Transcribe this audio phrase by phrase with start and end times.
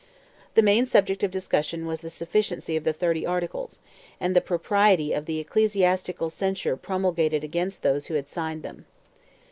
[0.55, 3.81] The main subject of discussion was the sufficiency of the Thirty Articles,
[4.19, 8.87] and the propriety of the ecclesiastical censure promulgated against those who had signed them.